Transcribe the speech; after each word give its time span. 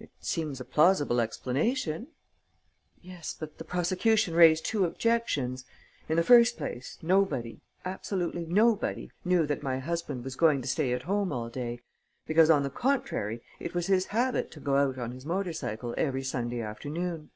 "It 0.00 0.10
seems 0.18 0.60
a 0.60 0.64
plausible 0.64 1.20
explanation." 1.20 2.08
"Yes, 3.02 3.36
but 3.38 3.58
the 3.58 3.62
prosecution 3.64 4.34
raised 4.34 4.66
two 4.66 4.84
objections. 4.84 5.64
In 6.08 6.16
the 6.16 6.24
first 6.24 6.56
place, 6.56 6.98
nobody, 7.02 7.60
absolutely 7.84 8.44
nobody, 8.46 9.12
knew 9.24 9.46
that 9.46 9.62
my 9.62 9.78
husband 9.78 10.24
was 10.24 10.34
going 10.34 10.60
to 10.62 10.66
stay 10.66 10.92
at 10.92 11.02
home 11.04 11.30
all 11.30 11.48
day, 11.50 11.78
because, 12.26 12.50
on 12.50 12.64
the 12.64 12.68
contrary, 12.70 13.42
it 13.60 13.72
was 13.72 13.86
his 13.86 14.06
habit 14.06 14.50
to 14.50 14.58
go 14.60 14.74
out 14.76 14.98
on 14.98 15.12
his 15.12 15.24
motor 15.24 15.52
cycle 15.52 15.94
every 15.96 16.24
Sunday 16.24 16.62
afternoon." 16.62 17.30